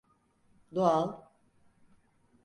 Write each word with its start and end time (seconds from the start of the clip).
Doğal. 0.75 1.21